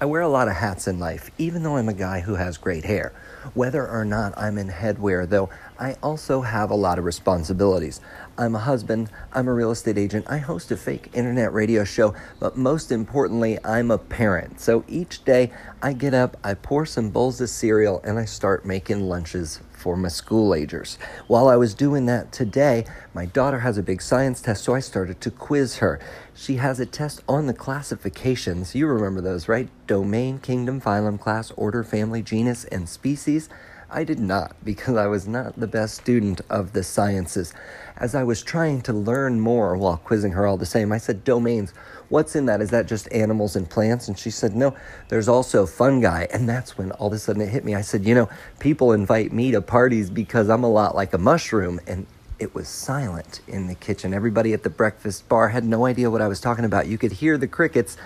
I 0.00 0.06
wear 0.06 0.22
a 0.22 0.28
lot 0.28 0.48
of 0.48 0.54
hats 0.54 0.88
in 0.88 0.98
life, 0.98 1.30
even 1.38 1.62
though 1.62 1.76
I'm 1.76 1.88
a 1.88 1.94
guy 1.94 2.18
who 2.18 2.34
has 2.34 2.58
great 2.58 2.84
hair. 2.84 3.12
Whether 3.54 3.86
or 3.86 4.04
not 4.04 4.36
I'm 4.36 4.58
in 4.58 4.68
headwear, 4.68 5.28
though, 5.28 5.50
I 5.78 5.94
also 6.02 6.40
have 6.40 6.70
a 6.70 6.74
lot 6.74 6.98
of 6.98 7.04
responsibilities. 7.04 8.00
I'm 8.36 8.56
a 8.56 8.58
husband, 8.58 9.08
I'm 9.32 9.46
a 9.46 9.54
real 9.54 9.70
estate 9.70 9.96
agent, 9.96 10.26
I 10.28 10.38
host 10.38 10.72
a 10.72 10.76
fake 10.76 11.10
internet 11.14 11.52
radio 11.52 11.84
show, 11.84 12.12
but 12.40 12.56
most 12.56 12.90
importantly, 12.90 13.56
I'm 13.64 13.92
a 13.92 13.98
parent. 13.98 14.60
So 14.60 14.84
each 14.88 15.24
day 15.24 15.52
I 15.80 15.92
get 15.92 16.12
up, 16.12 16.36
I 16.42 16.54
pour 16.54 16.86
some 16.86 17.10
bowls 17.10 17.40
of 17.40 17.48
cereal, 17.48 18.00
and 18.02 18.18
I 18.18 18.24
start 18.24 18.66
making 18.66 19.00
lunches 19.08 19.60
for 19.84 19.96
my 19.98 20.08
school 20.08 20.54
agers. 20.54 20.96
While 21.26 21.46
I 21.46 21.56
was 21.56 21.74
doing 21.74 22.06
that 22.06 22.32
today, 22.32 22.86
my 23.12 23.26
daughter 23.26 23.58
has 23.58 23.76
a 23.76 23.82
big 23.82 24.00
science 24.00 24.40
test, 24.40 24.64
so 24.64 24.74
I 24.74 24.80
started 24.80 25.20
to 25.20 25.30
quiz 25.30 25.76
her. 25.76 26.00
She 26.32 26.56
has 26.56 26.80
a 26.80 26.86
test 26.86 27.22
on 27.28 27.44
the 27.48 27.52
classifications. 27.52 28.74
You 28.74 28.86
remember 28.86 29.20
those, 29.20 29.46
right? 29.46 29.68
Domain, 29.86 30.38
kingdom, 30.38 30.80
phylum, 30.80 31.20
class, 31.20 31.50
order, 31.50 31.84
family, 31.84 32.22
genus, 32.22 32.64
and 32.64 32.88
species. 32.88 33.50
I 33.94 34.02
did 34.02 34.18
not 34.18 34.56
because 34.64 34.96
I 34.96 35.06
was 35.06 35.28
not 35.28 35.58
the 35.58 35.68
best 35.68 35.94
student 35.94 36.40
of 36.50 36.72
the 36.72 36.82
sciences. 36.82 37.54
As 37.96 38.16
I 38.16 38.24
was 38.24 38.42
trying 38.42 38.80
to 38.82 38.92
learn 38.92 39.38
more 39.38 39.76
while 39.76 39.98
quizzing 39.98 40.32
her 40.32 40.48
all 40.48 40.56
the 40.56 40.66
same, 40.66 40.90
I 40.90 40.98
said, 40.98 41.22
Domains, 41.22 41.72
what's 42.08 42.34
in 42.34 42.46
that? 42.46 42.60
Is 42.60 42.70
that 42.70 42.88
just 42.88 43.06
animals 43.12 43.54
and 43.54 43.70
plants? 43.70 44.08
And 44.08 44.18
she 44.18 44.32
said, 44.32 44.56
No, 44.56 44.74
there's 45.10 45.28
also 45.28 45.64
fungi. 45.64 46.26
And 46.32 46.48
that's 46.48 46.76
when 46.76 46.90
all 46.90 47.06
of 47.06 47.12
a 47.12 47.18
sudden 47.20 47.40
it 47.40 47.50
hit 47.50 47.64
me. 47.64 47.76
I 47.76 47.82
said, 47.82 48.04
You 48.04 48.16
know, 48.16 48.28
people 48.58 48.90
invite 48.90 49.32
me 49.32 49.52
to 49.52 49.62
parties 49.62 50.10
because 50.10 50.50
I'm 50.50 50.64
a 50.64 50.70
lot 50.70 50.96
like 50.96 51.12
a 51.12 51.18
mushroom. 51.18 51.78
And 51.86 52.08
it 52.40 52.52
was 52.52 52.66
silent 52.66 53.42
in 53.46 53.68
the 53.68 53.76
kitchen. 53.76 54.12
Everybody 54.12 54.52
at 54.54 54.64
the 54.64 54.70
breakfast 54.70 55.28
bar 55.28 55.50
had 55.50 55.64
no 55.64 55.86
idea 55.86 56.10
what 56.10 56.20
I 56.20 56.26
was 56.26 56.40
talking 56.40 56.64
about. 56.64 56.88
You 56.88 56.98
could 56.98 57.12
hear 57.12 57.38
the 57.38 57.46
crickets. 57.46 57.96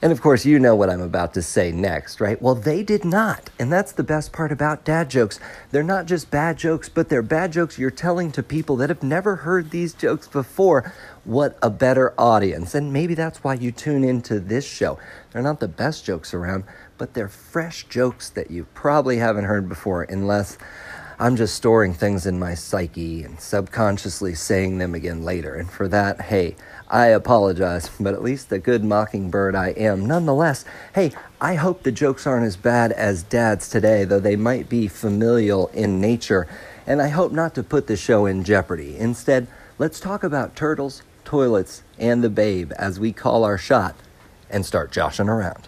And 0.00 0.12
of 0.12 0.20
course, 0.20 0.46
you 0.46 0.60
know 0.60 0.76
what 0.76 0.90
I'm 0.90 1.00
about 1.00 1.34
to 1.34 1.42
say 1.42 1.72
next, 1.72 2.20
right? 2.20 2.40
Well, 2.40 2.54
they 2.54 2.84
did 2.84 3.04
not. 3.04 3.50
And 3.58 3.72
that's 3.72 3.90
the 3.90 4.04
best 4.04 4.32
part 4.32 4.52
about 4.52 4.84
dad 4.84 5.10
jokes. 5.10 5.40
They're 5.72 5.82
not 5.82 6.06
just 6.06 6.30
bad 6.30 6.56
jokes, 6.56 6.88
but 6.88 7.08
they're 7.08 7.20
bad 7.20 7.50
jokes 7.52 7.80
you're 7.80 7.90
telling 7.90 8.30
to 8.32 8.42
people 8.44 8.76
that 8.76 8.90
have 8.90 9.02
never 9.02 9.36
heard 9.36 9.72
these 9.72 9.94
jokes 9.94 10.28
before. 10.28 10.92
What 11.24 11.58
a 11.60 11.68
better 11.68 12.14
audience. 12.16 12.76
And 12.76 12.92
maybe 12.92 13.14
that's 13.14 13.42
why 13.42 13.54
you 13.54 13.72
tune 13.72 14.04
into 14.04 14.38
this 14.38 14.64
show. 14.64 15.00
They're 15.32 15.42
not 15.42 15.58
the 15.58 15.66
best 15.66 16.04
jokes 16.04 16.32
around, 16.32 16.62
but 16.96 17.14
they're 17.14 17.28
fresh 17.28 17.88
jokes 17.88 18.30
that 18.30 18.52
you 18.52 18.68
probably 18.74 19.16
haven't 19.16 19.46
heard 19.46 19.68
before, 19.68 20.04
unless 20.04 20.58
I'm 21.20 21.34
just 21.34 21.56
storing 21.56 21.94
things 21.94 22.26
in 22.26 22.38
my 22.38 22.54
psyche 22.54 23.24
and 23.24 23.40
subconsciously 23.40 24.36
saying 24.36 24.78
them 24.78 24.94
again 24.94 25.24
later. 25.24 25.56
And 25.56 25.68
for 25.68 25.88
that, 25.88 26.20
hey, 26.20 26.54
I 26.86 27.06
apologize, 27.06 27.90
but 28.00 28.14
at 28.14 28.22
least 28.22 28.50
the 28.50 28.60
good 28.60 28.84
mockingbird 28.84 29.56
I 29.56 29.70
am. 29.70 30.06
Nonetheless, 30.06 30.64
hey, 30.94 31.10
I 31.40 31.56
hope 31.56 31.82
the 31.82 31.90
jokes 31.90 32.24
aren't 32.24 32.46
as 32.46 32.56
bad 32.56 32.92
as 32.92 33.24
dad's 33.24 33.68
today, 33.68 34.04
though 34.04 34.20
they 34.20 34.36
might 34.36 34.68
be 34.68 34.86
familial 34.86 35.66
in 35.68 36.00
nature. 36.00 36.46
And 36.86 37.02
I 37.02 37.08
hope 37.08 37.32
not 37.32 37.52
to 37.56 37.64
put 37.64 37.88
the 37.88 37.96
show 37.96 38.24
in 38.24 38.44
jeopardy. 38.44 38.96
Instead, 38.96 39.48
let's 39.76 39.98
talk 39.98 40.22
about 40.22 40.54
turtles, 40.54 41.02
toilets, 41.24 41.82
and 41.98 42.22
the 42.22 42.30
babe 42.30 42.70
as 42.78 43.00
we 43.00 43.12
call 43.12 43.42
our 43.42 43.58
shot 43.58 43.96
and 44.48 44.64
start 44.64 44.92
joshing 44.92 45.28
around. 45.28 45.66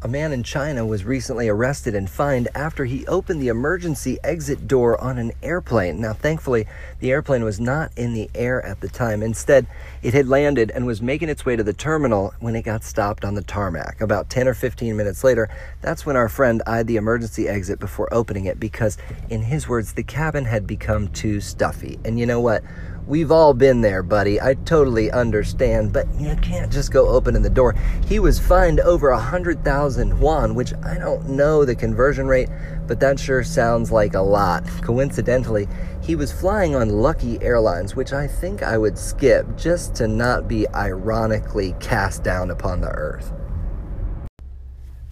A 0.00 0.06
man 0.06 0.30
in 0.30 0.44
China 0.44 0.86
was 0.86 1.04
recently 1.04 1.48
arrested 1.48 1.92
and 1.92 2.08
fined 2.08 2.46
after 2.54 2.84
he 2.84 3.04
opened 3.08 3.42
the 3.42 3.48
emergency 3.48 4.16
exit 4.22 4.68
door 4.68 4.96
on 5.00 5.18
an 5.18 5.32
airplane. 5.42 6.00
Now, 6.00 6.12
thankfully, 6.12 6.68
the 7.00 7.10
airplane 7.10 7.42
was 7.42 7.58
not 7.58 7.90
in 7.96 8.14
the 8.14 8.30
air 8.32 8.64
at 8.64 8.80
the 8.80 8.86
time. 8.86 9.24
Instead, 9.24 9.66
it 10.00 10.14
had 10.14 10.28
landed 10.28 10.70
and 10.70 10.86
was 10.86 11.02
making 11.02 11.30
its 11.30 11.44
way 11.44 11.56
to 11.56 11.64
the 11.64 11.72
terminal 11.72 12.32
when 12.38 12.54
it 12.54 12.62
got 12.62 12.84
stopped 12.84 13.24
on 13.24 13.34
the 13.34 13.42
tarmac. 13.42 14.00
About 14.00 14.30
10 14.30 14.46
or 14.46 14.54
15 14.54 14.96
minutes 14.96 15.24
later, 15.24 15.48
that's 15.80 16.06
when 16.06 16.14
our 16.14 16.28
friend 16.28 16.62
eyed 16.64 16.86
the 16.86 16.94
emergency 16.94 17.48
exit 17.48 17.80
before 17.80 18.08
opening 18.14 18.44
it 18.44 18.60
because, 18.60 18.98
in 19.30 19.42
his 19.42 19.66
words, 19.66 19.94
the 19.94 20.04
cabin 20.04 20.44
had 20.44 20.64
become 20.64 21.08
too 21.08 21.40
stuffy. 21.40 21.98
And 22.04 22.20
you 22.20 22.26
know 22.26 22.40
what? 22.40 22.62
We've 23.08 23.32
all 23.32 23.54
been 23.54 23.80
there, 23.80 24.02
buddy. 24.02 24.38
I 24.38 24.52
totally 24.52 25.10
understand, 25.10 25.94
but 25.94 26.06
you 26.20 26.36
can't 26.42 26.70
just 26.70 26.92
go 26.92 27.08
opening 27.08 27.40
the 27.40 27.48
door. 27.48 27.74
He 28.06 28.18
was 28.18 28.38
fined 28.38 28.80
over 28.80 29.08
a 29.08 29.18
hundred 29.18 29.64
thousand 29.64 30.18
yuan, 30.20 30.54
which 30.54 30.74
I 30.82 30.98
don't 30.98 31.26
know 31.26 31.64
the 31.64 31.74
conversion 31.74 32.26
rate, 32.26 32.50
but 32.86 33.00
that 33.00 33.18
sure 33.18 33.42
sounds 33.42 33.90
like 33.90 34.12
a 34.12 34.20
lot. 34.20 34.66
Coincidentally, 34.82 35.66
he 36.02 36.16
was 36.16 36.38
flying 36.38 36.76
on 36.76 36.90
Lucky 36.90 37.42
Airlines, 37.42 37.96
which 37.96 38.12
I 38.12 38.26
think 38.26 38.62
I 38.62 38.76
would 38.76 38.98
skip 38.98 39.56
just 39.56 39.94
to 39.94 40.06
not 40.06 40.46
be 40.46 40.68
ironically 40.74 41.74
cast 41.80 42.22
down 42.22 42.50
upon 42.50 42.82
the 42.82 42.90
earth. 42.90 43.32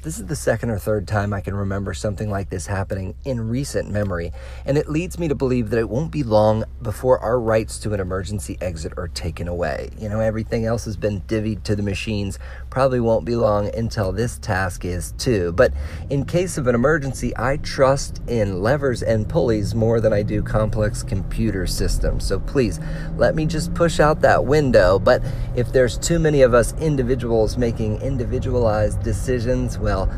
This 0.03 0.21
is 0.21 0.27
the 0.27 0.37
second 0.37 0.71
or 0.71 0.79
third 0.79 1.09
time 1.09 1.33
I 1.33 1.41
can 1.41 1.57
remember 1.57 1.93
something 1.93 2.31
like 2.31 2.49
this 2.49 2.69
happening 2.69 3.17
in 3.25 3.49
recent 3.49 3.91
memory, 3.91 4.31
and 4.65 4.79
it 4.79 4.89
leads 4.89 5.19
me 5.19 5.27
to 5.27 5.34
believe 5.34 5.71
that 5.71 5.81
it 5.81 5.89
won't 5.89 6.12
be 6.12 6.23
long 6.23 6.62
before 6.81 7.19
our 7.19 7.41
rights 7.41 7.81
to 7.81 7.93
an 7.93 7.99
emergency 7.99 8.56
exit 8.61 8.93
are 8.97 9.09
taken 9.09 9.49
away. 9.49 9.91
You 9.99 10.09
know, 10.09 10.21
everything 10.21 10.65
else 10.65 10.85
has 10.85 10.97
been 10.97 11.23
divvied 11.23 11.65
to 11.65 11.75
the 11.75 11.83
machines. 11.83 12.39
Probably 12.71 13.01
won't 13.01 13.25
be 13.25 13.35
long 13.35 13.75
until 13.75 14.12
this 14.12 14.39
task 14.39 14.85
is 14.85 15.11
too. 15.19 15.51
But 15.51 15.73
in 16.09 16.25
case 16.25 16.56
of 16.56 16.69
an 16.69 16.77
emergency, 16.77 17.33
I 17.37 17.56
trust 17.56 18.23
in 18.29 18.62
levers 18.62 19.03
and 19.03 19.29
pulleys 19.29 19.75
more 19.75 20.01
than 20.01 20.12
I 20.12 20.23
do 20.23 20.41
complex 20.41 21.03
computer 21.03 21.67
systems. 21.67 22.25
So 22.25 22.39
please 22.39 22.79
let 23.17 23.35
me 23.35 23.45
just 23.45 23.75
push 23.75 23.99
out 23.99 24.21
that 24.21 24.45
window. 24.45 25.01
But 25.01 25.25
if 25.56 25.73
there's 25.73 25.99
too 25.99 26.21
many 26.21 26.43
of 26.43 26.55
us 26.55 26.75
individuals 26.75 27.56
making 27.56 28.03
individualized 28.03 29.03
decisions, 29.03 29.81
well, 29.81 29.96
well, 29.97 30.11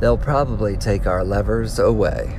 they'll 0.00 0.18
probably 0.18 0.76
take 0.76 1.06
our 1.06 1.24
levers 1.24 1.78
away. 1.78 2.38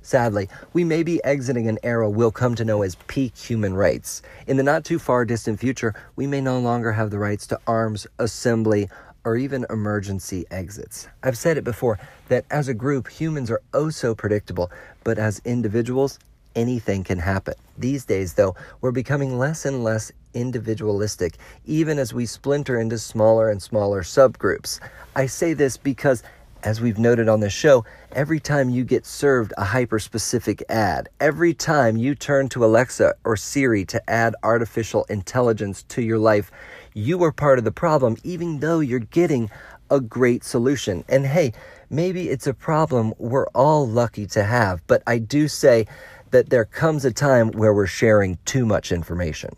Sadly, 0.00 0.48
we 0.72 0.84
may 0.84 1.02
be 1.02 1.22
exiting 1.24 1.68
an 1.68 1.78
era 1.82 2.08
we'll 2.08 2.30
come 2.30 2.54
to 2.54 2.64
know 2.64 2.82
as 2.82 2.94
peak 3.06 3.36
human 3.36 3.74
rights. 3.74 4.22
In 4.46 4.56
the 4.56 4.62
not 4.62 4.84
too 4.84 5.00
far 5.00 5.24
distant 5.24 5.58
future, 5.58 5.94
we 6.14 6.26
may 6.28 6.40
no 6.40 6.60
longer 6.60 6.92
have 6.92 7.10
the 7.10 7.18
rights 7.18 7.46
to 7.48 7.58
arms, 7.66 8.06
assembly, 8.18 8.88
or 9.24 9.36
even 9.36 9.66
emergency 9.68 10.46
exits. 10.50 11.08
I've 11.24 11.36
said 11.36 11.58
it 11.58 11.64
before 11.64 11.98
that 12.28 12.44
as 12.50 12.68
a 12.68 12.74
group, 12.74 13.08
humans 13.08 13.50
are 13.50 13.60
oh 13.74 13.90
so 13.90 14.14
predictable, 14.14 14.70
but 15.02 15.18
as 15.18 15.42
individuals, 15.44 16.20
anything 16.54 17.02
can 17.02 17.18
happen. 17.18 17.54
These 17.76 18.04
days, 18.04 18.34
though, 18.34 18.54
we're 18.80 18.92
becoming 18.92 19.38
less 19.38 19.66
and 19.66 19.82
less 19.82 20.12
individualistic, 20.36 21.38
even 21.64 21.98
as 21.98 22.14
we 22.14 22.26
splinter 22.26 22.78
into 22.78 22.98
smaller 22.98 23.48
and 23.48 23.60
smaller 23.60 24.02
subgroups. 24.02 24.78
I 25.16 25.26
say 25.26 25.54
this 25.54 25.76
because, 25.78 26.22
as 26.62 26.80
we've 26.80 26.98
noted 26.98 27.28
on 27.28 27.40
the 27.40 27.50
show, 27.50 27.84
every 28.12 28.38
time 28.38 28.68
you 28.68 28.84
get 28.84 29.06
served 29.06 29.54
a 29.56 29.64
hyper 29.64 29.98
specific 29.98 30.62
ad, 30.68 31.08
every 31.20 31.54
time 31.54 31.96
you 31.96 32.14
turn 32.14 32.48
to 32.50 32.64
Alexa 32.64 33.14
or 33.24 33.36
Siri 33.36 33.84
to 33.86 34.10
add 34.10 34.36
artificial 34.42 35.04
intelligence 35.08 35.82
to 35.84 36.02
your 36.02 36.18
life, 36.18 36.50
you 36.92 37.22
are 37.24 37.32
part 37.32 37.58
of 37.58 37.64
the 37.64 37.72
problem, 37.72 38.16
even 38.22 38.60
though 38.60 38.80
you're 38.80 39.00
getting 39.00 39.50
a 39.90 40.00
great 40.00 40.44
solution. 40.44 41.04
And 41.08 41.26
hey, 41.26 41.52
maybe 41.88 42.28
it's 42.28 42.46
a 42.46 42.54
problem 42.54 43.14
we're 43.18 43.48
all 43.48 43.86
lucky 43.86 44.26
to 44.26 44.44
have, 44.44 44.86
but 44.86 45.02
I 45.06 45.18
do 45.18 45.48
say 45.48 45.86
that 46.30 46.50
there 46.50 46.64
comes 46.64 47.04
a 47.04 47.12
time 47.12 47.52
where 47.52 47.72
we're 47.72 47.86
sharing 47.86 48.38
too 48.44 48.66
much 48.66 48.92
information. 48.92 49.54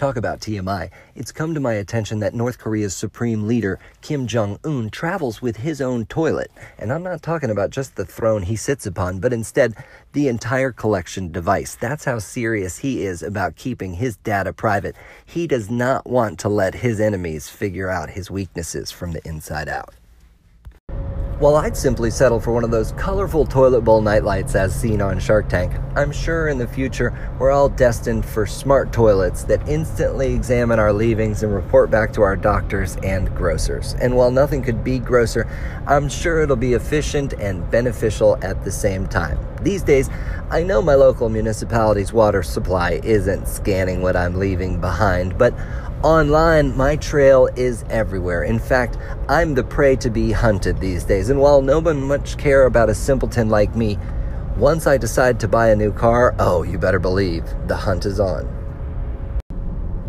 Talk 0.00 0.16
about 0.16 0.40
TMI. 0.40 0.88
It's 1.14 1.30
come 1.30 1.52
to 1.52 1.60
my 1.60 1.74
attention 1.74 2.20
that 2.20 2.32
North 2.32 2.56
Korea's 2.58 2.96
supreme 2.96 3.46
leader, 3.46 3.78
Kim 4.00 4.26
Jong 4.26 4.58
un, 4.64 4.88
travels 4.88 5.42
with 5.42 5.58
his 5.58 5.82
own 5.82 6.06
toilet. 6.06 6.50
And 6.78 6.90
I'm 6.90 7.02
not 7.02 7.20
talking 7.20 7.50
about 7.50 7.68
just 7.68 7.96
the 7.96 8.06
throne 8.06 8.40
he 8.40 8.56
sits 8.56 8.86
upon, 8.86 9.20
but 9.20 9.34
instead 9.34 9.74
the 10.14 10.28
entire 10.28 10.72
collection 10.72 11.30
device. 11.30 11.74
That's 11.74 12.06
how 12.06 12.18
serious 12.18 12.78
he 12.78 13.04
is 13.04 13.22
about 13.22 13.56
keeping 13.56 13.92
his 13.92 14.16
data 14.16 14.54
private. 14.54 14.96
He 15.26 15.46
does 15.46 15.68
not 15.68 16.06
want 16.06 16.38
to 16.38 16.48
let 16.48 16.76
his 16.76 16.98
enemies 16.98 17.50
figure 17.50 17.90
out 17.90 18.08
his 18.08 18.30
weaknesses 18.30 18.90
from 18.90 19.12
the 19.12 19.20
inside 19.28 19.68
out. 19.68 19.94
While 21.40 21.56
I'd 21.56 21.74
simply 21.74 22.10
settle 22.10 22.38
for 22.38 22.52
one 22.52 22.64
of 22.64 22.70
those 22.70 22.92
colorful 22.98 23.46
toilet 23.46 23.80
bowl 23.80 24.02
nightlights 24.02 24.54
as 24.54 24.78
seen 24.78 25.00
on 25.00 25.18
Shark 25.18 25.48
Tank, 25.48 25.72
I'm 25.96 26.12
sure 26.12 26.48
in 26.48 26.58
the 26.58 26.66
future 26.66 27.14
we're 27.38 27.50
all 27.50 27.70
destined 27.70 28.26
for 28.26 28.44
smart 28.44 28.92
toilets 28.92 29.44
that 29.44 29.66
instantly 29.66 30.34
examine 30.34 30.78
our 30.78 30.92
leavings 30.92 31.42
and 31.42 31.54
report 31.54 31.90
back 31.90 32.12
to 32.12 32.20
our 32.20 32.36
doctors 32.36 32.98
and 33.02 33.34
grocers. 33.34 33.94
And 34.02 34.14
while 34.16 34.30
nothing 34.30 34.62
could 34.62 34.84
be 34.84 34.98
grosser, 34.98 35.48
I'm 35.86 36.10
sure 36.10 36.42
it'll 36.42 36.56
be 36.56 36.74
efficient 36.74 37.32
and 37.32 37.70
beneficial 37.70 38.38
at 38.42 38.62
the 38.62 38.70
same 38.70 39.06
time. 39.06 39.38
These 39.62 39.82
days, 39.82 40.10
I 40.50 40.62
know 40.62 40.82
my 40.82 40.94
local 40.94 41.30
municipality's 41.30 42.12
water 42.12 42.42
supply 42.42 43.00
isn't 43.02 43.48
scanning 43.48 44.02
what 44.02 44.14
I'm 44.14 44.38
leaving 44.38 44.78
behind, 44.78 45.38
but 45.38 45.54
Online, 46.02 46.74
my 46.78 46.96
trail 46.96 47.50
is 47.56 47.84
everywhere. 47.90 48.44
In 48.44 48.58
fact, 48.58 48.96
I'm 49.28 49.52
the 49.52 49.62
prey 49.62 49.96
to 49.96 50.08
be 50.08 50.32
hunted 50.32 50.80
these 50.80 51.04
days. 51.04 51.28
And 51.28 51.38
while 51.38 51.60
no 51.60 51.78
one 51.78 52.02
much 52.02 52.38
care 52.38 52.64
about 52.64 52.88
a 52.88 52.94
simpleton 52.94 53.50
like 53.50 53.76
me, 53.76 53.98
once 54.56 54.86
I 54.86 54.96
decide 54.96 55.38
to 55.40 55.48
buy 55.48 55.68
a 55.68 55.76
new 55.76 55.92
car, 55.92 56.34
oh, 56.38 56.62
you 56.62 56.78
better 56.78 56.98
believe 56.98 57.44
the 57.66 57.76
hunt 57.76 58.06
is 58.06 58.18
on. 58.18 58.48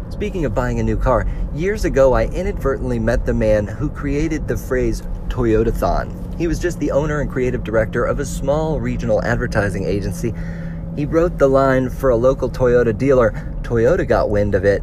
Speaking 0.09 0.45
of 0.45 0.55
buying 0.55 0.79
a 0.79 0.83
new 0.83 0.95
car, 0.95 1.27
years 1.53 1.83
ago 1.83 2.13
I 2.13 2.27
inadvertently 2.27 2.97
met 2.99 3.25
the 3.25 3.33
man 3.33 3.67
who 3.67 3.89
created 3.89 4.47
the 4.47 4.55
phrase 4.55 5.01
Toyotathon. 5.27 6.37
He 6.39 6.47
was 6.47 6.59
just 6.59 6.79
the 6.79 6.91
owner 6.91 7.19
and 7.19 7.29
creative 7.29 7.65
director 7.65 8.05
of 8.05 8.21
a 8.21 8.25
small 8.25 8.79
regional 8.79 9.21
advertising 9.25 9.83
agency. 9.83 10.33
He 10.95 11.05
wrote 11.05 11.37
the 11.37 11.49
line 11.49 11.89
for 11.89 12.11
a 12.11 12.15
local 12.15 12.49
Toyota 12.49 12.97
dealer. 12.97 13.31
Toyota 13.61 14.07
got 14.07 14.29
wind 14.29 14.55
of 14.55 14.63
it, 14.63 14.81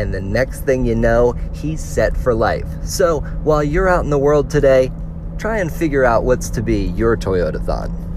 and 0.00 0.12
the 0.12 0.20
next 0.20 0.62
thing 0.62 0.84
you 0.84 0.94
know, 0.94 1.32
he's 1.54 1.80
set 1.80 2.16
for 2.16 2.34
life. 2.34 2.66
So 2.84 3.20
while 3.44 3.62
you're 3.62 3.88
out 3.88 4.04
in 4.04 4.10
the 4.10 4.18
world 4.18 4.50
today, 4.50 4.90
try 5.38 5.58
and 5.58 5.72
figure 5.72 6.04
out 6.04 6.24
what's 6.24 6.50
to 6.50 6.62
be 6.62 6.86
your 6.88 7.16
Toyotathon. 7.16 8.10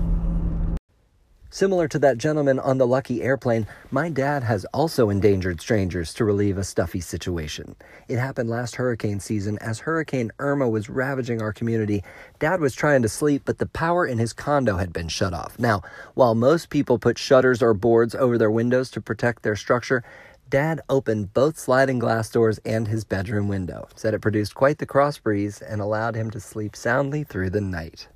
Similar 1.54 1.88
to 1.90 2.00
that 2.00 2.18
gentleman 2.18 2.58
on 2.58 2.80
the 2.80 2.88
lucky 2.88 3.22
airplane, 3.22 3.68
my 3.92 4.10
dad 4.10 4.42
has 4.42 4.66
also 4.74 5.12
endangered 5.12 5.62
strangers 5.62 6.12
to 6.16 6.26
relieve 6.26 6.58
a 6.58 6.64
stuffy 6.64 7.00
situation. 7.00 7.76
It 8.08 8.18
happened 8.18 8.50
last 8.50 8.78
hurricane 8.78 9.20
season 9.20 9.60
as 9.60 9.78
Hurricane 9.78 10.32
Irma 10.40 10.68
was 10.68 10.90
ravaging 10.90 11.44
our 11.44 11.54
community. 11.54 12.04
Dad 12.40 12.60
was 12.60 12.74
trying 12.74 13.04
to 13.04 13.08
sleep, 13.08 13.44
but 13.46 13.60
the 13.60 13.68
power 13.68 14.04
in 14.04 14.18
his 14.18 14.34
condo 14.34 14.78
had 14.78 14.92
been 14.92 15.10
shut 15.10 15.32
off. 15.32 15.60
Now, 15.60 15.84
while 16.16 16.34
most 16.34 16.72
people 16.72 16.98
put 16.98 17.20
shutters 17.20 17.62
or 17.62 17.76
boards 17.76 18.16
over 18.16 18.40
their 18.40 18.50
windows 18.50 18.90
to 18.90 19.00
protect 19.00 19.44
their 19.44 19.56
structure, 19.56 20.04
Dad 20.54 20.82
opened 20.88 21.34
both 21.34 21.58
sliding 21.58 21.98
glass 21.98 22.30
doors 22.30 22.60
and 22.64 22.88
his 22.88 23.04
bedroom 23.04 23.48
window. 23.48 23.88
Said 23.96 24.14
it 24.14 24.22
produced 24.22 24.54
quite 24.54 24.78
the 24.78 24.86
cross 24.86 25.18
breeze 25.18 25.64
and 25.64 25.82
allowed 25.82 26.14
him 26.14 26.30
to 26.30 26.40
sleep 26.40 26.76
soundly 26.76 27.24
through 27.24 27.50
the 27.50 27.60
night. 27.60 28.08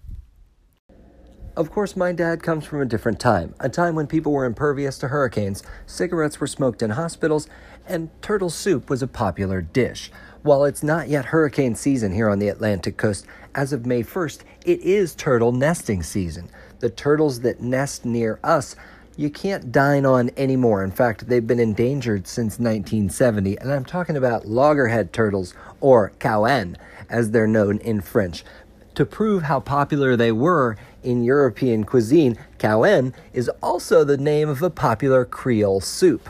Of 1.56 1.72
course, 1.72 1.96
my 1.96 2.12
dad 2.12 2.44
comes 2.44 2.64
from 2.64 2.80
a 2.80 2.86
different 2.86 3.20
time, 3.20 3.56
a 3.60 3.70
time 3.70 3.96
when 3.96 4.06
people 4.06 4.32
were 4.32 4.46
impervious 4.46 5.00
to 5.00 5.08
hurricanes, 5.08 5.64
cigarettes 5.88 6.40
were 6.40 6.46
smoked 6.46 6.84
in 6.84 6.92
hospitals, 6.92 7.50
and 7.88 8.12
turtle 8.22 8.52
soup 8.52 8.88
was 8.88 9.02
a 9.02 9.08
popular 9.08 9.60
dish. 9.60 10.12
While 10.44 10.64
it's 10.66 10.84
not 10.84 11.10
yet 11.10 11.26
hurricane 11.26 11.74
season 11.74 12.14
here 12.14 12.30
on 12.30 12.38
the 12.38 12.50
Atlantic 12.50 12.98
coast, 12.98 13.26
as 13.56 13.74
of 13.74 13.88
May 13.88 14.04
1st, 14.04 14.42
it 14.64 14.80
is 14.82 15.16
turtle 15.16 15.52
nesting 15.52 16.04
season. 16.04 16.52
The 16.82 16.92
turtles 16.92 17.40
that 17.40 17.62
nest 17.62 18.06
near 18.06 18.40
us 18.44 18.76
you 19.18 19.32
can't 19.32 19.72
dine 19.72 20.06
on 20.06 20.30
anymore. 20.38 20.84
In 20.84 20.92
fact, 20.92 21.28
they've 21.28 21.46
been 21.46 21.60
endangered 21.60 22.28
since 22.28 22.60
1970, 22.60 23.58
and 23.58 23.74
I'm 23.74 23.84
talking 23.84 24.16
about 24.16 24.46
loggerhead 24.46 25.12
turtles, 25.12 25.56
or 25.82 26.12
caouanne, 26.20 26.78
as 27.10 27.32
they're 27.32 27.48
known 27.48 27.80
in 27.80 28.00
French. 28.00 28.46
To 28.94 29.06
prove 29.06 29.44
how 29.44 29.60
popular 29.60 30.16
they 30.16 30.32
were 30.32 30.78
in 31.04 31.24
European 31.24 31.84
cuisine, 31.84 32.38
caouanne 32.60 33.14
is 33.34 33.50
also 33.62 34.04
the 34.04 34.18
name 34.18 34.50
of 34.50 34.62
a 34.62 34.70
popular 34.70 35.26
Creole 35.26 35.82
soup. 35.82 36.30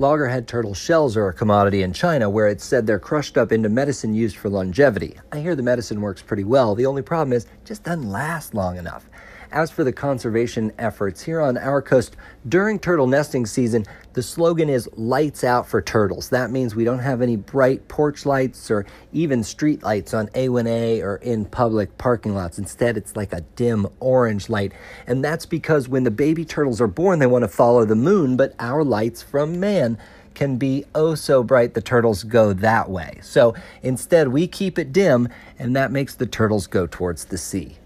Loggerhead 0.00 0.48
turtle 0.48 0.74
shells 0.74 1.16
are 1.16 1.28
a 1.28 1.32
commodity 1.32 1.82
in 1.82 1.92
China 1.92 2.28
where 2.28 2.48
it's 2.48 2.64
said 2.64 2.84
they're 2.84 2.98
crushed 2.98 3.38
up 3.38 3.52
into 3.52 3.68
medicine 3.68 4.12
used 4.12 4.36
for 4.36 4.48
longevity. 4.48 5.16
I 5.30 5.38
hear 5.38 5.54
the 5.54 5.62
medicine 5.62 6.00
works 6.00 6.20
pretty 6.20 6.42
well. 6.42 6.74
The 6.74 6.86
only 6.86 7.02
problem 7.02 7.32
is 7.32 7.44
it 7.44 7.64
just 7.64 7.84
doesn't 7.84 8.10
last 8.10 8.54
long 8.54 8.76
enough. 8.76 9.08
As 9.54 9.70
for 9.70 9.84
the 9.84 9.92
conservation 9.92 10.72
efforts 10.80 11.22
here 11.22 11.40
on 11.40 11.56
our 11.56 11.80
coast 11.80 12.16
during 12.48 12.80
turtle 12.80 13.06
nesting 13.06 13.46
season, 13.46 13.86
the 14.14 14.22
slogan 14.22 14.68
is 14.68 14.88
lights 14.96 15.44
out 15.44 15.68
for 15.68 15.80
turtles. 15.80 16.30
That 16.30 16.50
means 16.50 16.74
we 16.74 16.82
don't 16.82 16.98
have 16.98 17.22
any 17.22 17.36
bright 17.36 17.86
porch 17.86 18.26
lights 18.26 18.68
or 18.68 18.84
even 19.12 19.44
street 19.44 19.84
lights 19.84 20.12
on 20.12 20.26
A1A 20.30 21.04
or 21.04 21.18
in 21.18 21.44
public 21.44 21.96
parking 21.98 22.34
lots. 22.34 22.58
Instead, 22.58 22.96
it's 22.96 23.14
like 23.14 23.32
a 23.32 23.42
dim 23.54 23.86
orange 24.00 24.48
light. 24.48 24.72
And 25.06 25.24
that's 25.24 25.46
because 25.46 25.88
when 25.88 26.02
the 26.02 26.10
baby 26.10 26.44
turtles 26.44 26.80
are 26.80 26.88
born, 26.88 27.20
they 27.20 27.26
want 27.26 27.44
to 27.44 27.48
follow 27.48 27.84
the 27.84 27.94
moon, 27.94 28.36
but 28.36 28.56
our 28.58 28.82
lights 28.82 29.22
from 29.22 29.60
man 29.60 29.98
can 30.34 30.56
be 30.56 30.84
oh 30.96 31.14
so 31.14 31.44
bright 31.44 31.74
the 31.74 31.80
turtles 31.80 32.24
go 32.24 32.52
that 32.54 32.90
way. 32.90 33.20
So 33.22 33.54
instead, 33.84 34.26
we 34.26 34.48
keep 34.48 34.80
it 34.80 34.92
dim, 34.92 35.28
and 35.60 35.76
that 35.76 35.92
makes 35.92 36.16
the 36.16 36.26
turtles 36.26 36.66
go 36.66 36.88
towards 36.88 37.26
the 37.26 37.38
sea. 37.38 37.78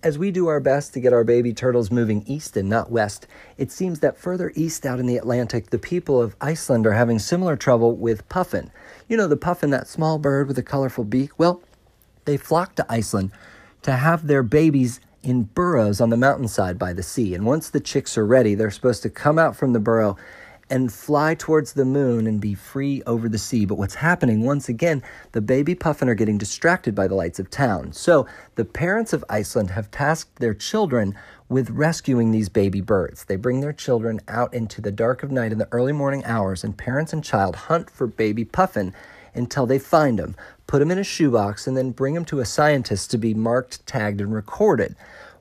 As 0.00 0.16
we 0.16 0.30
do 0.30 0.46
our 0.46 0.60
best 0.60 0.94
to 0.94 1.00
get 1.00 1.12
our 1.12 1.24
baby 1.24 1.52
turtles 1.52 1.90
moving 1.90 2.22
east 2.24 2.56
and 2.56 2.68
not 2.68 2.88
west, 2.88 3.26
it 3.56 3.72
seems 3.72 3.98
that 3.98 4.16
further 4.16 4.52
east 4.54 4.86
out 4.86 5.00
in 5.00 5.06
the 5.06 5.16
Atlantic, 5.16 5.70
the 5.70 5.78
people 5.78 6.22
of 6.22 6.36
Iceland 6.40 6.86
are 6.86 6.92
having 6.92 7.18
similar 7.18 7.56
trouble 7.56 7.96
with 7.96 8.28
puffin. 8.28 8.70
You 9.08 9.16
know, 9.16 9.26
the 9.26 9.36
puffin, 9.36 9.70
that 9.70 9.88
small 9.88 10.20
bird 10.20 10.46
with 10.46 10.56
a 10.56 10.62
colorful 10.62 11.02
beak? 11.02 11.36
Well, 11.36 11.60
they 12.26 12.36
flock 12.36 12.76
to 12.76 12.86
Iceland 12.88 13.32
to 13.82 13.92
have 13.92 14.28
their 14.28 14.44
babies 14.44 15.00
in 15.24 15.42
burrows 15.42 16.00
on 16.00 16.10
the 16.10 16.16
mountainside 16.16 16.78
by 16.78 16.92
the 16.92 17.02
sea. 17.02 17.34
And 17.34 17.44
once 17.44 17.68
the 17.68 17.80
chicks 17.80 18.16
are 18.16 18.24
ready, 18.24 18.54
they're 18.54 18.70
supposed 18.70 19.02
to 19.02 19.10
come 19.10 19.36
out 19.36 19.56
from 19.56 19.72
the 19.72 19.80
burrow 19.80 20.16
and 20.70 20.92
fly 20.92 21.34
towards 21.34 21.72
the 21.72 21.84
moon 21.84 22.26
and 22.26 22.40
be 22.40 22.54
free 22.54 23.02
over 23.06 23.28
the 23.28 23.38
sea. 23.38 23.64
But 23.64 23.78
what's 23.78 23.94
happening, 23.96 24.44
once 24.44 24.68
again, 24.68 25.02
the 25.32 25.40
baby 25.40 25.74
puffin 25.74 26.08
are 26.08 26.14
getting 26.14 26.38
distracted 26.38 26.94
by 26.94 27.08
the 27.08 27.14
lights 27.14 27.38
of 27.38 27.50
town. 27.50 27.92
So 27.92 28.26
the 28.56 28.64
parents 28.64 29.12
of 29.12 29.24
Iceland 29.28 29.70
have 29.70 29.90
tasked 29.90 30.38
their 30.38 30.54
children 30.54 31.14
with 31.48 31.70
rescuing 31.70 32.30
these 32.30 32.48
baby 32.48 32.80
birds. 32.80 33.24
They 33.24 33.36
bring 33.36 33.60
their 33.60 33.72
children 33.72 34.20
out 34.28 34.52
into 34.52 34.80
the 34.80 34.92
dark 34.92 35.22
of 35.22 35.30
night 35.30 35.52
in 35.52 35.58
the 35.58 35.68
early 35.72 35.92
morning 35.92 36.24
hours, 36.24 36.62
and 36.62 36.76
parents 36.76 37.12
and 37.12 37.24
child 37.24 37.56
hunt 37.56 37.88
for 37.90 38.06
baby 38.06 38.44
puffin 38.44 38.94
until 39.34 39.66
they 39.66 39.78
find 39.78 40.18
them, 40.18 40.36
put 40.66 40.80
them 40.80 40.90
in 40.90 40.98
a 40.98 41.04
shoebox, 41.04 41.66
and 41.66 41.76
then 41.76 41.92
bring 41.92 42.14
them 42.14 42.24
to 42.26 42.40
a 42.40 42.44
scientist 42.44 43.10
to 43.10 43.18
be 43.18 43.32
marked, 43.32 43.86
tagged, 43.86 44.20
and 44.20 44.34
recorded. 44.34 44.94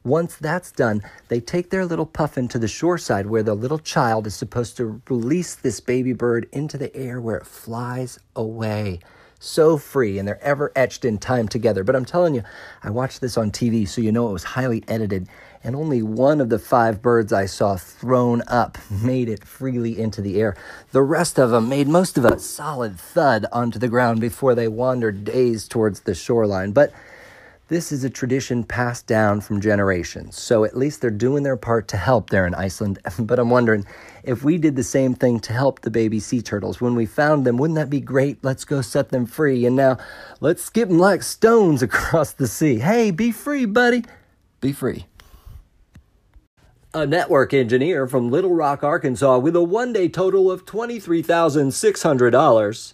Once 0.08 0.38
that's 0.38 0.72
done, 0.72 1.04
they 1.28 1.42
take 1.42 1.70
their 1.70 1.86
little 1.86 2.06
puffin 2.06 2.48
to 2.48 2.58
the 2.58 2.68
shoreside 2.68 3.26
where 3.26 3.44
the 3.44 3.54
little 3.54 3.78
child 3.78 4.26
is 4.26 4.34
supposed 4.34 4.78
to 4.78 5.02
release 5.10 5.54
this 5.54 5.82
baby 5.82 6.14
bird 6.14 6.48
into 6.54 6.78
the 6.78 6.96
air 6.96 7.20
where 7.20 7.36
it 7.36 7.46
flies 7.46 8.18
away. 8.34 9.02
So 9.38 9.78
free, 9.78 10.18
and 10.18 10.26
they're 10.26 10.42
ever 10.42 10.72
etched 10.78 11.04
in 11.04 11.18
time 11.18 11.50
together. 11.50 11.84
But 11.84 11.98
I'm 11.98 12.06
telling 12.06 12.36
you, 12.36 12.44
I 12.82 12.90
watched 12.90 13.20
this 13.20 13.38
on 13.38 13.52
TV, 13.52 13.86
so 13.86 14.00
you 14.00 14.14
know 14.14 14.30
it 14.30 14.34
was 14.34 14.46
highly 14.46 14.82
edited, 14.88 15.28
and 15.62 15.76
only 15.76 16.02
one 16.02 16.40
of 16.40 16.48
the 16.48 16.58
five 16.58 17.02
birds 17.02 17.34
I 17.34 17.46
saw 17.46 17.76
thrown 17.76 18.42
up 18.48 18.78
made 18.90 19.28
it 19.28 19.44
freely 19.44 20.00
into 20.00 20.22
the 20.22 20.40
air. 20.40 20.56
The 20.94 21.04
rest 21.04 21.38
of 21.38 21.52
them 21.52 21.68
made 21.68 21.90
most 21.90 22.18
of 22.18 22.24
a 22.24 22.40
solid 22.40 22.98
thud 22.98 23.46
onto 23.52 23.78
the 23.78 23.90
ground 23.90 24.22
before 24.22 24.56
they 24.56 24.70
wandered 24.70 25.26
dazed 25.26 25.70
towards 25.70 26.00
the 26.00 26.16
shoreline. 26.16 26.72
But 26.72 26.94
this 27.70 27.92
is 27.92 28.06
a 28.06 28.10
tradition 28.10 28.64
passed 28.64 29.08
down 29.08 29.42
from 29.42 29.60
generations, 29.60 30.40
so 30.40 30.64
at 30.64 30.78
least 30.78 31.02
they're 31.02 31.10
doing 31.10 31.44
their 31.44 31.58
part 31.58 31.90
to 31.90 31.98
help 31.98 32.30
there 32.30 32.48
in 32.48 32.56
Iceland. 32.56 33.00
But 33.20 33.40
I'm 33.40 33.50
wondering 33.50 33.86
if 34.24 34.42
we 34.44 34.58
did 34.58 34.78
the 34.78 34.84
same 34.84 35.14
thing 35.14 35.42
to 35.42 35.52
help 35.52 35.82
the 35.82 35.92
baby 35.92 36.20
sea 36.20 36.42
turtles 36.42 36.80
when 36.80 36.96
we 36.96 37.06
found 37.06 37.46
them, 37.46 37.58
wouldn't 37.58 37.76
that 37.76 37.90
be 37.90 38.00
great? 38.00 38.42
Let's 38.42 38.64
go 38.64 38.80
set 38.82 39.10
them 39.10 39.26
free. 39.26 39.66
And 39.66 39.76
now 39.76 39.98
let's 40.40 40.64
skip 40.64 40.88
them 40.88 41.00
like 41.00 41.24
stones 41.24 41.82
across 41.84 42.32
the 42.32 42.48
sea. 42.48 42.80
Hey, 42.80 43.12
be 43.12 43.32
free, 43.32 43.66
buddy. 43.66 44.06
Be 44.62 44.72
free. 44.72 45.08
A 46.94 47.06
network 47.06 47.54
engineer 47.54 48.08
from 48.08 48.32
Little 48.32 48.56
Rock, 48.56 48.82
Arkansas, 48.84 49.40
with 49.40 49.58
a 49.58 49.64
one 49.64 49.92
day 49.92 50.08
total 50.08 50.50
of 50.50 50.66
$23,600 50.66 52.94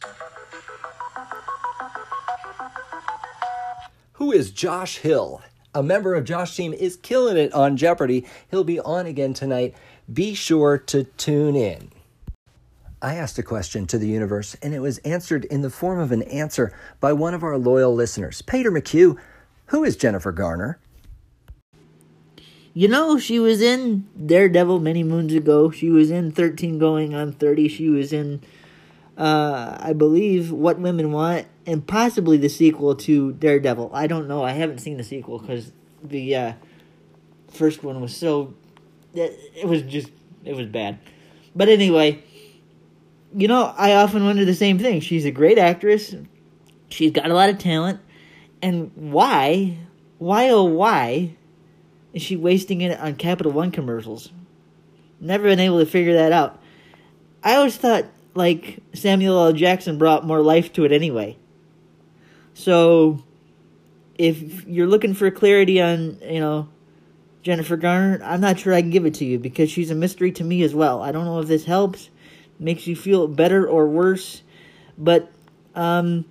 Who 4.23 4.31
is 4.31 4.51
Josh 4.51 4.99
Hill? 4.99 5.41
A 5.75 5.83
member 5.83 6.15
of 6.15 6.23
Josh 6.23 6.55
team 6.55 6.71
is 6.71 6.95
killing 6.95 7.35
it 7.35 7.51
on 7.51 7.75
Jeopardy. 7.75 8.25
He'll 8.49 8.63
be 8.63 8.79
on 8.79 9.05
again 9.05 9.33
tonight. 9.33 9.75
Be 10.11 10.33
sure 10.33 10.77
to 10.77 11.03
tune 11.03 11.57
in. 11.57 11.91
I 13.01 13.15
asked 13.15 13.37
a 13.37 13.43
question 13.43 13.85
to 13.87 13.97
the 13.97 14.07
universe, 14.07 14.55
and 14.61 14.73
it 14.73 14.79
was 14.79 14.99
answered 14.99 15.43
in 15.43 15.61
the 15.61 15.69
form 15.69 15.99
of 15.99 16.13
an 16.13 16.21
answer 16.21 16.71
by 17.01 17.11
one 17.11 17.33
of 17.33 17.43
our 17.43 17.57
loyal 17.57 17.93
listeners. 17.93 18.41
Peter 18.41 18.71
McHugh, 18.71 19.17
who 19.65 19.83
is 19.83 19.97
Jennifer 19.97 20.31
Garner? 20.31 20.79
You 22.73 22.87
know, 22.87 23.19
she 23.19 23.39
was 23.39 23.61
in 23.61 24.07
Daredevil 24.25 24.79
many 24.79 25.03
moons 25.03 25.33
ago. 25.33 25.69
She 25.69 25.89
was 25.89 26.09
in 26.09 26.31
13 26.31 26.79
going 26.79 27.13
on 27.13 27.33
30. 27.33 27.67
She 27.67 27.89
was 27.89 28.13
in 28.13 28.41
uh, 29.17 29.77
I 29.79 29.93
believe, 29.93 30.51
What 30.51 30.79
Women 30.79 31.11
Want, 31.11 31.45
and 31.65 31.86
possibly 31.86 32.38
the 32.38 32.50
sequel 32.50 32.96
to 32.96 33.34
Daredevil. 33.34 33.91
I 33.93 34.08
don't 34.08 34.27
know. 34.27 34.43
I 34.43 34.51
haven't 34.51 34.79
seen 34.79 34.98
the 34.98 35.03
sequel 35.03 35.39
because 35.39 35.72
the 36.03 36.36
uh, 36.36 36.53
first 37.51 37.84
one 37.84 38.01
was 38.01 38.15
so. 38.15 38.53
It 39.13 39.67
was 39.67 39.82
just. 39.84 40.10
It 40.43 40.55
was 40.55 40.67
bad. 40.67 41.00
But 41.55 41.70
anyway, 41.70 42.24
you 43.36 43.48
know, 43.48 43.74
I 43.77 43.93
often 43.96 44.25
wonder 44.25 44.46
the 44.46 44.55
same 44.55 44.79
thing. 44.79 45.00
She's 45.00 45.25
a 45.25 45.32
great 45.32 45.58
actress, 45.58 46.15
she's 46.89 47.12
got 47.12 47.29
a 47.29 47.34
lot 47.34 47.50
of 47.50 47.58
talent, 47.58 48.00
and 48.62 48.91
why, 48.96 49.77
why 50.17 50.50
oh, 50.50 50.63
why 50.63 51.36
is 52.13 52.22
she 52.22 52.36
wasting 52.36 52.82
it 52.82 53.00
on 53.00 53.15
Capital 53.15 53.51
One 53.51 53.72
commercials? 53.72 54.32
Never 55.20 55.46
been 55.46 55.60
able 55.60 55.79
to 55.79 55.86
figure 55.86 56.13
that 56.13 56.32
out. 56.32 56.62
I 57.43 57.55
always 57.55 57.77
thought 57.77 58.05
like 58.36 58.79
Samuel 58.93 59.46
L. 59.46 59.53
Jackson 59.53 59.98
brought 59.98 60.25
more 60.25 60.41
life 60.41 60.74
to 60.74 60.86
it 60.86 60.91
anyway. 60.91 61.38
So 62.53 63.24
if 64.17 64.65
you're 64.65 64.88
looking 64.88 65.13
for 65.13 65.29
clarity 65.31 65.81
on, 65.81 66.19
you 66.22 66.39
know, 66.39 66.69
Jennifer 67.41 67.75
Garner, 67.75 68.22
I'm 68.24 68.41
not 68.41 68.60
sure 68.60 68.74
I 68.74 68.81
can 68.81 68.89
give 68.89 69.05
it 69.05 69.15
to 69.15 69.25
you 69.25 69.39
because 69.39 69.69
she's 69.69 69.91
a 69.91 69.95
mystery 69.95 70.31
to 70.33 70.43
me 70.43 70.63
as 70.63 70.74
well. 70.74 71.01
I 71.01 71.12
don't 71.12 71.25
know 71.25 71.39
if 71.39 71.48
this 71.48 71.65
helps. 71.65 72.10
makes 72.60 72.88
you 72.88 72.95
feel 72.95 73.27
better 73.27 73.67
or 73.67 73.88
worse, 73.88 74.43
but 74.98 75.31
um, 75.75 76.25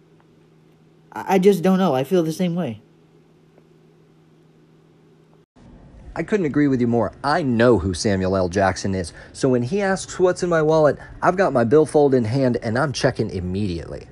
I 1.13 1.39
just 1.39 1.63
don't 1.63 1.79
know. 1.79 1.95
I 1.95 2.05
feel 2.05 2.23
the 2.23 2.33
same 2.33 2.55
way. 2.55 2.81
I 6.15 6.23
couldn't 6.23 6.47
agree 6.47 6.69
with 6.69 6.81
you 6.81 6.87
more. 6.87 7.13
I 7.25 7.43
know 7.43 7.79
who 7.79 7.95
Samuel 7.95 8.37
L. 8.37 8.51
Jackson 8.51 8.95
is. 8.95 9.15
So 9.33 9.49
when 9.49 9.63
he 9.63 9.81
asks 9.81 10.19
what's 10.19 10.43
in 10.43 10.51
my 10.51 10.61
wallet, 10.61 10.99
I've 11.23 11.37
got 11.37 11.55
my 11.55 11.65
billfold 11.65 12.13
in 12.15 12.25
hand 12.25 12.59
and 12.63 12.79
I'm 12.79 12.93
checking 12.93 13.31
immediately. 13.31 14.07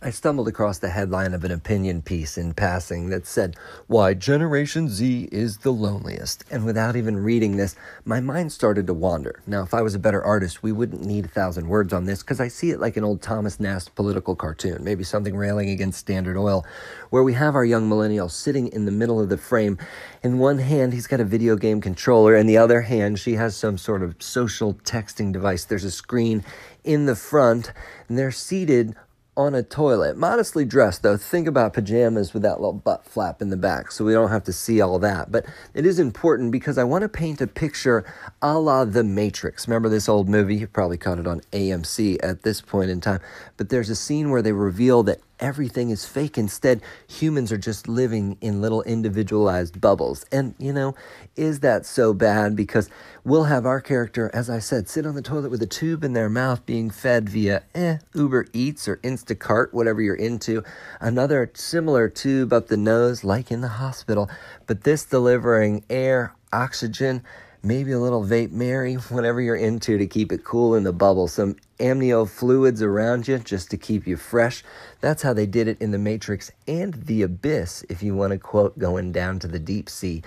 I 0.00 0.10
stumbled 0.10 0.46
across 0.46 0.78
the 0.78 0.90
headline 0.90 1.34
of 1.34 1.42
an 1.42 1.50
opinion 1.50 2.02
piece 2.02 2.38
in 2.38 2.54
passing 2.54 3.08
that 3.08 3.26
said, 3.26 3.56
Why 3.88 4.14
Generation 4.14 4.88
Z 4.88 5.28
is 5.32 5.58
the 5.58 5.72
loneliest. 5.72 6.44
And 6.52 6.64
without 6.64 6.94
even 6.94 7.16
reading 7.16 7.56
this, 7.56 7.74
my 8.04 8.20
mind 8.20 8.52
started 8.52 8.86
to 8.86 8.94
wander. 8.94 9.42
Now, 9.44 9.64
if 9.64 9.74
I 9.74 9.82
was 9.82 9.96
a 9.96 9.98
better 9.98 10.22
artist, 10.22 10.62
we 10.62 10.70
wouldn't 10.70 11.04
need 11.04 11.24
a 11.24 11.28
thousand 11.28 11.66
words 11.66 11.92
on 11.92 12.04
this 12.04 12.22
because 12.22 12.38
I 12.38 12.46
see 12.46 12.70
it 12.70 12.78
like 12.78 12.96
an 12.96 13.02
old 13.02 13.20
Thomas 13.20 13.58
Nast 13.58 13.96
political 13.96 14.36
cartoon, 14.36 14.84
maybe 14.84 15.02
something 15.02 15.36
railing 15.36 15.68
against 15.68 15.98
Standard 15.98 16.36
Oil, 16.36 16.64
where 17.10 17.24
we 17.24 17.32
have 17.32 17.56
our 17.56 17.64
young 17.64 17.88
millennial 17.88 18.28
sitting 18.28 18.68
in 18.68 18.84
the 18.84 18.92
middle 18.92 19.20
of 19.20 19.30
the 19.30 19.36
frame. 19.36 19.78
In 20.22 20.38
one 20.38 20.58
hand, 20.58 20.92
he's 20.92 21.08
got 21.08 21.18
a 21.18 21.24
video 21.24 21.56
game 21.56 21.80
controller, 21.80 22.36
and 22.36 22.48
the 22.48 22.56
other 22.56 22.82
hand, 22.82 23.18
she 23.18 23.32
has 23.32 23.56
some 23.56 23.76
sort 23.76 24.04
of 24.04 24.14
social 24.22 24.74
texting 24.74 25.32
device. 25.32 25.64
There's 25.64 25.82
a 25.82 25.90
screen 25.90 26.44
in 26.84 27.06
the 27.06 27.16
front, 27.16 27.72
and 28.06 28.16
they're 28.16 28.30
seated 28.30 28.94
on 29.38 29.54
a 29.54 29.62
toilet. 29.62 30.16
Modestly 30.16 30.64
dressed, 30.64 31.04
though. 31.04 31.16
Think 31.16 31.46
about 31.46 31.72
pajamas 31.72 32.34
with 32.34 32.42
that 32.42 32.60
little 32.60 32.72
butt 32.72 33.04
flap 33.04 33.40
in 33.40 33.50
the 33.50 33.56
back, 33.56 33.92
so 33.92 34.04
we 34.04 34.12
don't 34.12 34.30
have 34.30 34.42
to 34.44 34.52
see 34.52 34.80
all 34.80 34.98
that. 34.98 35.30
But 35.30 35.46
it 35.74 35.86
is 35.86 36.00
important 36.00 36.50
because 36.50 36.76
I 36.76 36.82
want 36.82 37.02
to 37.02 37.08
paint 37.08 37.40
a 37.40 37.46
picture 37.46 38.04
a 38.42 38.58
la 38.58 38.84
The 38.84 39.04
Matrix. 39.04 39.68
Remember 39.68 39.88
this 39.88 40.08
old 40.08 40.28
movie? 40.28 40.56
You 40.56 40.66
probably 40.66 40.98
caught 40.98 41.20
it 41.20 41.26
on 41.28 41.40
AMC 41.52 42.18
at 42.20 42.42
this 42.42 42.60
point 42.60 42.90
in 42.90 43.00
time. 43.00 43.20
But 43.56 43.68
there's 43.68 43.90
a 43.90 43.96
scene 43.96 44.30
where 44.30 44.42
they 44.42 44.52
reveal 44.52 45.04
that 45.04 45.20
everything 45.40 45.90
is 45.90 46.04
fake. 46.04 46.38
Instead, 46.38 46.82
humans 47.06 47.52
are 47.52 47.58
just 47.58 47.88
living 47.88 48.36
in 48.40 48.60
little 48.60 48.82
individualized 48.82 49.80
bubbles. 49.80 50.24
And, 50.32 50.54
you 50.58 50.72
know, 50.72 50.94
is 51.36 51.60
that 51.60 51.86
so 51.86 52.12
bad? 52.12 52.56
Because 52.56 52.90
we'll 53.24 53.44
have 53.44 53.66
our 53.66 53.80
character, 53.80 54.30
as 54.34 54.50
I 54.50 54.58
said, 54.58 54.88
sit 54.88 55.06
on 55.06 55.14
the 55.14 55.22
toilet 55.22 55.50
with 55.50 55.62
a 55.62 55.66
tube 55.66 56.04
in 56.04 56.12
their 56.12 56.28
mouth 56.28 56.64
being 56.66 56.90
fed 56.90 57.28
via 57.28 57.62
eh, 57.74 57.98
Uber 58.14 58.46
Eats 58.52 58.88
or 58.88 58.96
Instacart, 58.98 59.72
whatever 59.72 60.00
you're 60.00 60.14
into. 60.14 60.62
Another 61.00 61.50
similar 61.54 62.08
tube 62.08 62.52
up 62.52 62.68
the 62.68 62.76
nose, 62.76 63.24
like 63.24 63.50
in 63.50 63.60
the 63.60 63.68
hospital, 63.68 64.28
but 64.66 64.84
this 64.84 65.04
delivering 65.04 65.84
air, 65.88 66.34
oxygen, 66.52 67.22
maybe 67.62 67.92
a 67.92 67.98
little 67.98 68.24
vape 68.24 68.52
Mary, 68.52 68.94
whatever 69.08 69.40
you're 69.40 69.56
into 69.56 69.98
to 69.98 70.06
keep 70.06 70.32
it 70.32 70.44
cool 70.44 70.74
in 70.74 70.84
the 70.84 70.92
bubble. 70.92 71.28
Some 71.28 71.56
amnio 71.78 72.28
fluids 72.28 72.82
around 72.82 73.28
you 73.28 73.38
just 73.38 73.70
to 73.70 73.76
keep 73.76 74.06
you 74.06 74.16
fresh. 74.16 74.62
That's 75.00 75.22
how 75.22 75.32
they 75.32 75.46
did 75.46 75.68
it 75.68 75.80
in 75.80 75.90
The 75.90 75.98
Matrix 75.98 76.50
and 76.66 76.94
The 76.94 77.22
Abyss, 77.22 77.84
if 77.88 78.02
you 78.02 78.14
want 78.14 78.32
to 78.32 78.38
quote 78.38 78.78
going 78.78 79.12
down 79.12 79.38
to 79.40 79.48
the 79.48 79.58
deep 79.58 79.88
sea. 79.88 80.22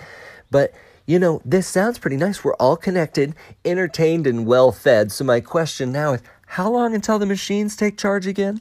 But 0.50 0.72
you 1.06 1.18
know, 1.18 1.42
this 1.44 1.66
sounds 1.66 1.98
pretty 1.98 2.16
nice. 2.16 2.44
We're 2.44 2.54
all 2.54 2.76
connected, 2.76 3.34
entertained, 3.64 4.26
and 4.26 4.46
well 4.46 4.70
fed. 4.70 5.10
So, 5.10 5.24
my 5.24 5.40
question 5.40 5.90
now 5.90 6.12
is 6.12 6.22
how 6.46 6.70
long 6.70 6.94
until 6.94 7.18
the 7.18 7.26
machines 7.26 7.74
take 7.74 7.98
charge 7.98 8.26
again? 8.26 8.60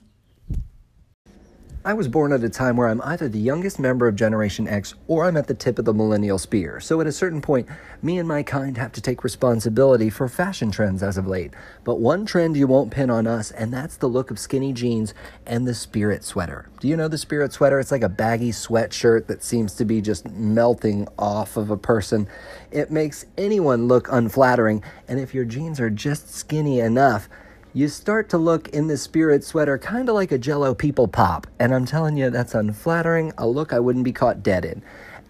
I 1.84 1.94
was 1.94 2.08
born 2.08 2.32
at 2.32 2.44
a 2.44 2.50
time 2.50 2.78
where 2.78 2.88
I'm 2.88 3.02
either 3.02 3.28
the 3.28 3.40
youngest 3.40 3.80
member 3.80 4.08
of 4.08 4.16
Generation 4.16 4.68
X 4.68 4.94
or 5.08 5.26
I'm 5.26 5.36
at 5.36 5.48
the 5.48 5.56
tip 5.56 5.80
of 5.80 5.86
the 5.86 5.96
millennial 5.96 6.38
spear. 6.38 6.80
So 6.80 7.02
at 7.02 7.08
a 7.08 7.12
certain 7.12 7.42
point, 7.42 7.68
me 8.04 8.20
and 8.20 8.28
my 8.28 8.44
kind 8.44 8.78
have 8.78 8.92
to 8.92 9.02
take 9.02 9.24
responsibility 9.24 10.12
for 10.12 10.28
fashion 10.28 10.70
trends 10.70 11.02
as 11.02 11.18
of 11.18 11.26
late. 11.26 11.56
But 11.84 12.00
one 12.00 12.24
trend 12.24 12.56
you 12.56 12.68
won't 12.68 12.92
pin 12.92 13.10
on 13.10 13.26
us, 13.26 13.50
and 13.50 13.74
that's 13.74 13.98
the 13.98 14.06
look 14.06 14.30
of 14.30 14.38
skinny 14.38 14.74
jeans 14.74 15.16
and 15.48 15.68
the 15.68 15.74
spirit 15.74 16.24
sweater. 16.24 16.70
Do 16.80 16.88
you 16.88 16.96
know 16.96 17.08
the 17.08 17.18
spirit 17.18 17.52
sweater? 17.52 17.80
It's 17.80 17.92
like 17.92 18.04
a 18.04 18.10
baggy 18.10 18.52
sweatshirt 18.52 19.26
that 19.26 19.44
seems 19.44 19.74
to 19.78 19.86
be 19.86 20.02
just 20.02 20.30
melting 20.30 21.08
off 21.18 21.58
of 21.58 21.72
a 21.72 21.78
person. 21.78 22.28
It 22.70 22.92
makes 22.92 23.26
anyone 23.40 23.88
look 23.88 24.08
unflattering, 24.12 24.84
and 25.08 25.20
if 25.20 25.34
your 25.34 25.46
jeans 25.46 25.80
are 25.80 25.90
just 25.90 26.32
skinny 26.32 26.80
enough, 26.80 27.28
you 27.74 27.88
start 27.88 28.28
to 28.30 28.38
look 28.38 28.68
in 28.70 28.88
the 28.88 28.98
spirit 28.98 29.46
sweater 29.46 29.78
kind 29.78 30.10
of 30.10 30.16
like 30.16 30.32
a 30.34 30.38
jello 30.38 30.74
people 30.74 31.08
pop. 31.08 31.48
And 31.58 31.74
I'm 31.74 31.86
telling 31.86 32.18
you, 32.18 32.30
that's 32.30 32.54
unflattering, 32.54 33.32
a 33.38 33.48
look 33.48 33.72
I 33.72 33.80
wouldn't 33.80 34.04
be 34.04 34.12
caught 34.12 34.44
dead 34.44 34.66
in. 34.66 34.82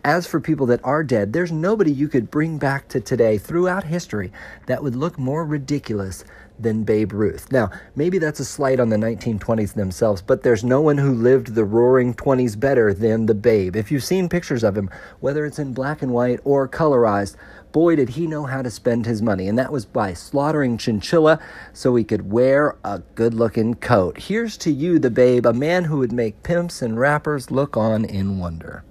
As 0.04 0.26
for 0.26 0.40
people 0.40 0.66
that 0.66 0.84
are 0.84 1.04
dead, 1.04 1.34
there's 1.34 1.52
nobody 1.52 1.92
you 1.92 2.08
could 2.08 2.32
bring 2.32 2.58
back 2.58 2.88
to 2.88 3.00
today 3.00 3.38
throughout 3.38 3.84
history 3.84 4.32
that 4.66 4.82
would 4.82 4.96
look 4.96 5.20
more 5.20 5.46
ridiculous 5.46 6.24
than 6.58 6.84
Babe 6.84 7.14
Ruth. 7.14 7.52
Now, 7.52 7.70
maybe 7.96 8.18
that's 8.18 8.40
a 8.40 8.46
slight 8.46 8.80
on 8.80 8.90
the 8.90 8.98
1920s 8.98 9.74
themselves, 9.76 10.24
but 10.24 10.42
there's 10.42 10.64
no 10.64 10.82
one 10.82 10.98
who 10.98 11.14
lived 11.14 11.54
the 11.54 11.64
roaring 11.64 12.16
20s 12.16 12.60
better 12.60 12.94
than 12.94 13.28
the 13.28 13.36
Babe. 13.36 13.76
If 13.76 13.92
you've 13.92 14.04
seen 14.04 14.30
pictures 14.30 14.64
of 14.64 14.76
him, 14.76 14.90
whether 15.20 15.46
it's 15.46 15.60
in 15.60 15.74
black 15.74 16.02
and 16.02 16.12
white 16.12 16.40
or 16.44 16.68
colorized, 16.68 17.36
boy, 17.72 17.96
did 17.96 18.10
he 18.10 18.28
know 18.28 18.46
how 18.46 18.62
to 18.62 18.70
spend 18.70 19.06
his 19.06 19.22
money. 19.22 19.48
And 19.48 19.58
that 19.58 19.72
was 19.72 19.86
by 19.86 20.14
slaughtering 20.14 20.78
chinchilla 20.78 21.40
so 21.74 21.96
he 21.96 22.04
could 22.04 22.32
wear 22.32 22.78
a 22.84 23.00
good 23.16 23.34
looking 23.34 23.76
coat. 23.76 24.18
Here's 24.18 24.58
to 24.58 24.72
you, 24.72 25.00
the 25.00 25.10
babe, 25.10 25.46
a 25.46 25.54
man 25.54 25.86
who 25.86 25.98
would 25.98 26.12
make 26.12 26.44
pimps 26.44 26.82
and 26.82 27.00
rappers 27.00 27.52
look 27.52 27.78
on 27.78 28.06
in 28.06 28.40
wonder. 28.40 28.84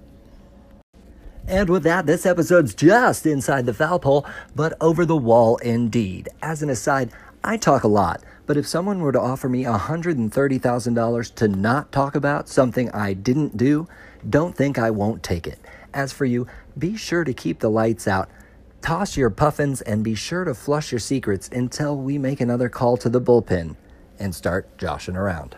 And 1.47 1.69
with 1.69 1.83
that, 1.83 2.05
this 2.05 2.25
episode's 2.25 2.73
just 2.73 3.25
inside 3.25 3.65
the 3.65 3.73
foul 3.73 3.99
pole, 3.99 4.25
but 4.55 4.73
over 4.79 5.05
the 5.05 5.17
wall 5.17 5.57
indeed. 5.57 6.29
As 6.41 6.61
an 6.61 6.69
aside, 6.69 7.11
I 7.43 7.57
talk 7.57 7.83
a 7.83 7.87
lot, 7.87 8.23
but 8.45 8.55
if 8.55 8.67
someone 8.67 8.99
were 8.99 9.11
to 9.11 9.19
offer 9.19 9.49
me 9.49 9.63
$130,000 9.63 11.35
to 11.35 11.47
not 11.47 11.91
talk 11.91 12.15
about 12.15 12.47
something 12.47 12.91
I 12.91 13.13
didn't 13.13 13.57
do, 13.57 13.87
don't 14.29 14.55
think 14.55 14.77
I 14.77 14.91
won't 14.91 15.23
take 15.23 15.47
it. 15.47 15.59
As 15.93 16.13
for 16.13 16.25
you, 16.25 16.47
be 16.77 16.95
sure 16.95 17.23
to 17.23 17.33
keep 17.33 17.59
the 17.59 17.69
lights 17.69 18.07
out. 18.07 18.29
Toss 18.81 19.15
your 19.15 19.29
puffins 19.29 19.81
and 19.81 20.03
be 20.03 20.15
sure 20.15 20.43
to 20.43 20.55
flush 20.55 20.91
your 20.91 20.99
secrets 20.99 21.47
until 21.51 21.95
we 21.95 22.17
make 22.17 22.41
another 22.41 22.67
call 22.67 22.97
to 22.97 23.09
the 23.09 23.21
bullpen 23.21 23.75
and 24.17 24.33
start 24.33 24.75
joshing 24.77 25.15
around. 25.15 25.55